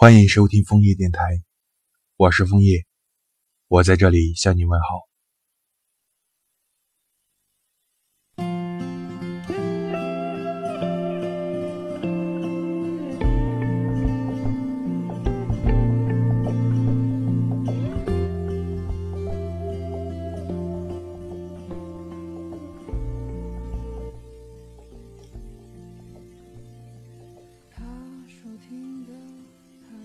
[0.00, 1.42] 欢迎收听枫叶电台，
[2.16, 2.86] 我是枫叶，
[3.66, 5.07] 我在这里向你问好。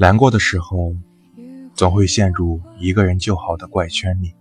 [0.04, 0.94] 难过的时候，
[1.74, 4.34] 总会陷入一个人就好的怪圈里。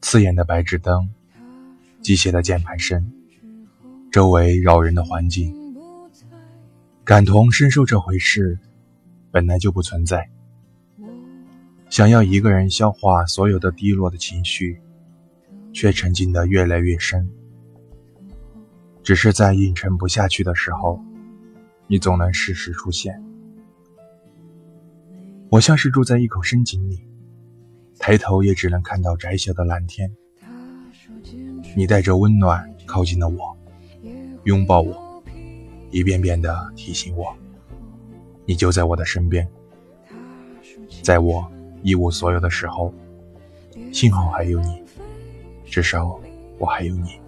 [0.00, 1.08] 刺眼的白炽灯，
[2.00, 3.10] 机械的键盘声，
[4.12, 5.52] 周围扰人的环境，
[7.02, 8.56] 感同身受这回事，
[9.32, 10.30] 本来就不存在。
[11.90, 14.80] 想要一个人消化所有的低落的情绪，
[15.72, 17.28] 却沉浸得越来越深。
[19.02, 21.02] 只是在硬撑不下去的时候，
[21.88, 23.20] 你总能适时出现。
[25.50, 27.02] 我像是住在一口深井里，
[27.98, 30.10] 抬头也只能看到窄小的蓝天。
[31.74, 33.56] 你带着温暖靠近了我，
[34.44, 35.22] 拥抱我，
[35.90, 37.34] 一遍遍地提醒我，
[38.44, 39.48] 你就在我的身边。
[41.02, 41.50] 在我
[41.82, 42.92] 一无所有的时候，
[43.90, 44.82] 幸好还有你，
[45.64, 46.20] 至少
[46.58, 47.18] 我还有你。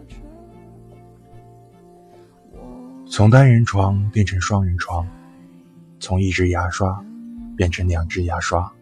[3.07, 5.07] 从单人床变成双人床，
[5.99, 7.03] 从一支牙刷。
[7.61, 8.73] 变成两只牙刷，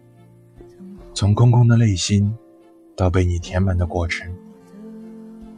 [1.13, 2.33] 从空空的内心
[2.95, 4.33] 到被你填满的过程，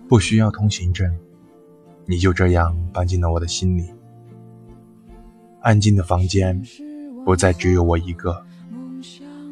[0.09, 1.15] 不需要通行证，
[2.07, 3.85] 你就这样搬进了我的心里。
[5.61, 6.59] 安静的房间
[7.23, 8.43] 不再只有我一个。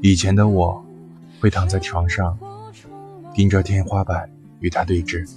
[0.01, 0.83] 以前的我
[1.39, 2.39] 会躺在床上，
[3.35, 4.31] 盯着天花板
[4.61, 5.31] 与他对峙，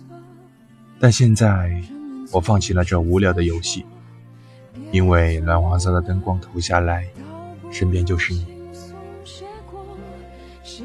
[1.02, 1.70] 但现在
[2.32, 3.86] 我放弃了这无聊的游戏，
[4.94, 7.06] 因为暖黄色的灯光投下来。
[7.72, 8.46] 身边就是你，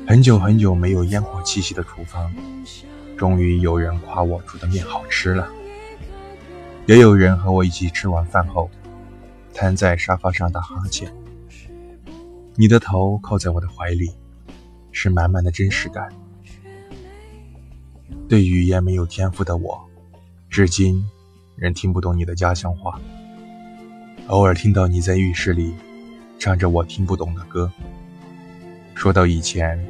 [0.07, 2.33] 很久很久没有烟火气息的厨房，
[3.17, 5.49] 终于有人夸我煮的面好吃了。
[6.87, 8.71] 也有人和我一起吃完饭后，
[9.53, 11.13] 瘫在沙发上打哈欠。
[12.55, 14.13] 你的头靠在我的怀里，
[14.93, 16.09] 是满满的真实感。
[18.29, 19.85] 对语言没有天赋的我，
[20.49, 21.05] 至今
[21.57, 23.01] 仍听不懂你的家乡话。
[24.29, 25.75] 偶尔听到你在浴室里。
[26.39, 27.71] 唱着我听不懂的歌。
[28.95, 29.85] 说到以前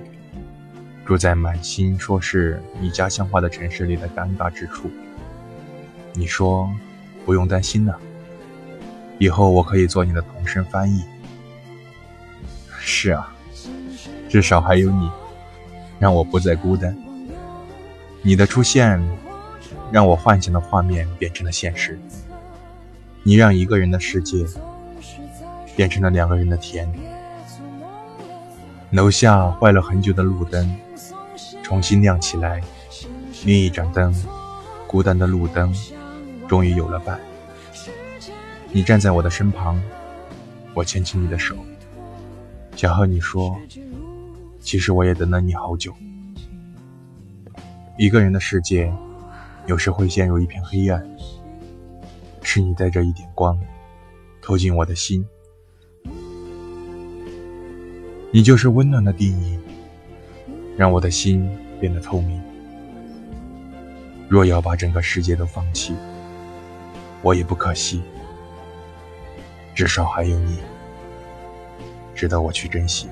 [1.04, 4.90] 住在满心说是你家乡话的城市里的尴尬之处，
[6.12, 6.68] 你说
[7.24, 7.98] 不用担心了，
[9.18, 11.04] 以后我可以做你的同声翻译。
[12.80, 13.32] 是啊，
[14.28, 15.10] 至少还有你，
[15.98, 16.96] 让我不再孤单。
[18.22, 19.00] 你的出现
[19.92, 21.98] 让我幻想的画面变成了现实。
[23.22, 24.44] 你让一个人的世界。
[25.76, 26.90] 变成了两个人的甜。
[28.90, 30.74] 楼下坏了很久的路灯
[31.62, 32.62] 重新亮起来，
[33.44, 34.14] 另一盏灯，
[34.86, 35.74] 孤单的路灯，
[36.48, 37.20] 终于有了伴。
[38.72, 39.80] 你站在我的身旁，
[40.72, 41.56] 我牵起你的手，
[42.74, 43.56] 想和你说，
[44.60, 45.92] 其实我也等了你好久。
[47.98, 48.92] 一个人的世界，
[49.66, 51.04] 有时会陷入一片黑暗，
[52.42, 53.58] 是你带着一点光，
[54.40, 55.26] 透进我的心。
[58.36, 59.58] 你就是温暖的定义，
[60.76, 61.48] 让我的心
[61.80, 62.38] 变得透明。
[64.28, 65.94] 若要把整个世界都放弃，
[67.22, 68.02] 我也不可惜。
[69.74, 70.58] 至少还有你，
[72.14, 73.08] 值得我去珍惜。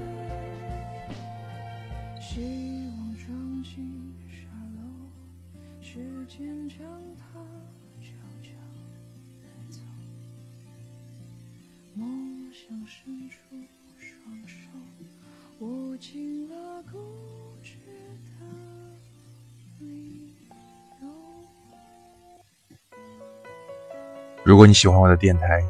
[24.45, 25.67] 如果你喜欢我的电台，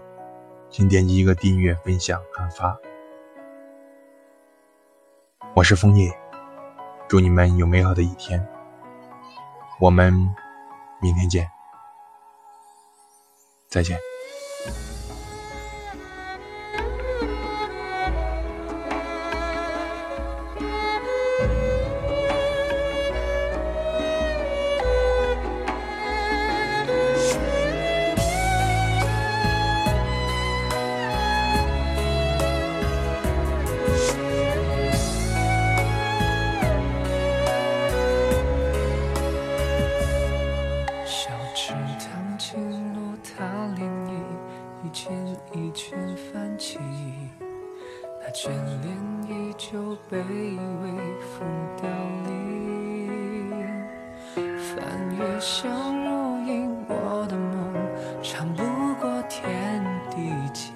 [0.69, 2.77] 请点击一个订阅、分享、转发。
[5.55, 6.11] 我是枫叶，
[7.09, 8.45] 祝你们有美好的一天。
[9.79, 10.13] 我们
[11.01, 11.49] 明天见，
[13.69, 13.97] 再见。
[54.35, 54.85] 翻
[55.17, 55.71] 越相
[56.05, 57.73] 如影，我的梦
[58.23, 58.63] 长不
[59.01, 59.45] 过天
[60.11, 60.17] 地
[60.53, 60.75] 间，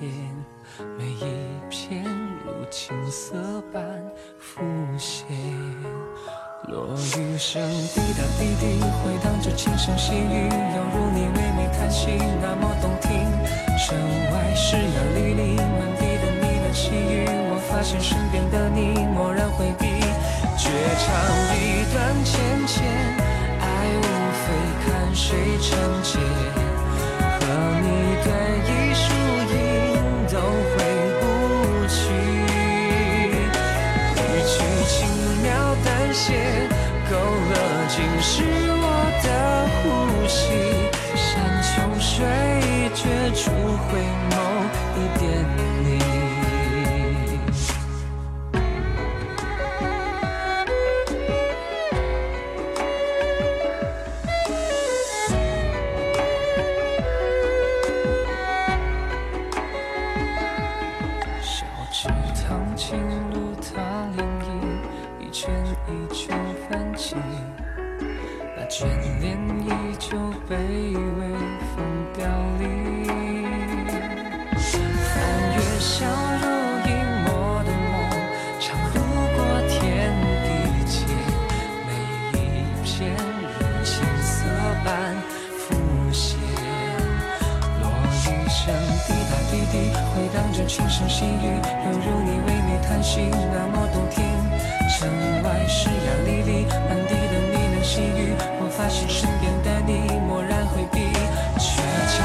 [0.97, 2.05] 每一片
[2.45, 3.37] 如青色
[3.73, 3.83] 般
[4.39, 4.63] 浮
[4.97, 5.27] 现。
[6.69, 7.63] 落雨声
[7.95, 13.11] 滴答滴滴，回荡着轻声细语，犹如你唯美叹息，那么动听。
[13.79, 13.97] 城
[14.33, 19.87] 外湿呀沥沥，满地的呢喃细语，我发现身边的你蓦然回避。
[20.59, 20.69] 绝
[20.99, 21.09] 唱
[21.55, 22.85] 一段浅浅，
[25.29, 26.19] 谁成茧。
[27.21, 27.45] 和
[27.83, 27.87] 你
[28.25, 28.27] 对
[28.65, 29.05] 弈输
[29.53, 29.55] 赢，
[30.33, 30.75] 都回
[31.21, 31.23] 不
[31.87, 32.01] 去。
[34.17, 34.17] 一
[34.49, 34.57] 曲
[34.89, 34.97] 轻
[35.43, 35.47] 描
[35.85, 36.33] 淡写，
[37.11, 37.13] 勾
[37.51, 37.53] 勒
[37.91, 38.33] 尽是
[38.71, 38.83] 我
[39.23, 39.29] 的
[39.77, 39.85] 呼
[40.27, 40.41] 吸。
[41.15, 41.29] 山
[41.63, 41.69] 穷
[42.01, 42.09] 水
[42.95, 43.05] 绝
[43.35, 43.51] 处
[43.91, 44.01] 回
[44.31, 44.33] 眸
[44.97, 45.23] 一点
[45.85, 45.87] 你。
[68.99, 69.69] 那眷恋依
[69.99, 70.19] 旧
[70.49, 70.53] 卑
[70.93, 71.21] 微
[71.75, 71.77] 风
[72.15, 72.27] 凋
[72.59, 72.67] 零。
[74.59, 75.15] 翻
[75.55, 76.09] 越相
[76.41, 76.45] 濡
[76.85, 76.89] 以
[77.25, 77.95] 沫的梦，
[78.61, 78.97] 长路
[79.37, 79.79] 过天
[80.43, 80.47] 地
[80.87, 80.97] 间，
[81.87, 81.89] 每
[82.35, 82.43] 一
[82.83, 84.35] 片如青色
[84.85, 84.87] 般
[85.57, 85.67] 浮
[86.13, 86.39] 现。
[87.81, 88.61] 落雨声
[89.07, 89.75] 滴答滴滴，
[90.13, 91.47] 回荡着轻声细语，
[91.85, 94.28] 犹如你唯美叹息，那么动听。
[98.89, 101.13] 现身边的你蓦然回避。
[101.59, 102.17] 却唱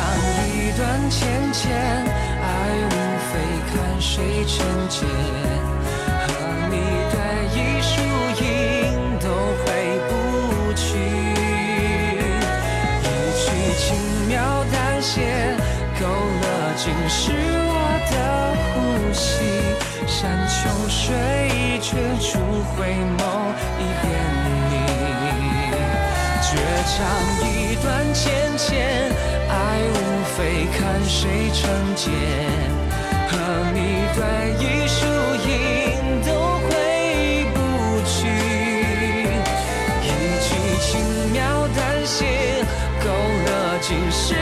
[0.48, 1.62] 一段浅浅，
[2.42, 2.46] 爱
[2.86, 2.92] 无
[3.30, 3.32] 非
[3.70, 4.54] 看谁成
[4.90, 5.08] 茧。
[6.26, 6.30] 和
[6.70, 6.76] 你
[7.12, 7.16] 对
[7.56, 7.92] 一树
[8.44, 8.46] 影，
[9.20, 9.26] 都
[9.60, 9.66] 回
[10.08, 10.12] 不
[10.74, 10.84] 去。
[13.02, 13.04] 一
[13.36, 13.44] 曲
[13.78, 13.86] 轻
[14.28, 14.32] 描
[14.72, 15.58] 淡写，
[16.00, 16.44] 勾勒
[16.78, 17.22] 尽是
[17.66, 17.72] 我
[18.12, 18.14] 的
[18.70, 18.74] 呼
[19.14, 19.22] 吸。
[20.06, 21.00] 山穷水
[21.82, 21.90] 绝
[22.20, 22.40] 处
[22.76, 22.86] 回
[23.18, 23.20] 眸
[23.80, 24.06] 一遍
[24.46, 24.48] 你。
[26.86, 26.96] 唱
[27.48, 29.12] 一段浅浅，
[29.50, 29.54] 爱
[29.94, 29.96] 无
[30.36, 31.62] 非看谁成
[31.96, 32.12] 茧。
[33.30, 33.32] 和
[33.74, 33.80] 你
[34.14, 34.20] 对
[34.60, 35.06] 弈输
[35.48, 35.52] 赢，
[36.26, 36.70] 都回
[37.54, 37.58] 不
[38.06, 38.14] 去。
[40.02, 40.06] 一
[40.44, 40.50] 句
[40.82, 40.92] 轻
[41.32, 41.40] 描
[41.76, 42.20] 淡写，
[43.04, 43.48] 勾勒
[43.82, 44.36] 尽是